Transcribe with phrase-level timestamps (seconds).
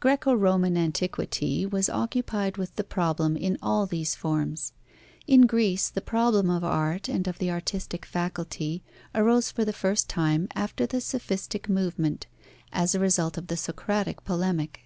[0.00, 4.74] Graeco Roman antiquity was occupied with the problem in all these forms.
[5.26, 10.08] In Greece, the problem of art and of the artistic faculty arose for the first
[10.08, 12.28] time after the sophistic movement,
[12.72, 14.82] as a result of the Socratic polemic.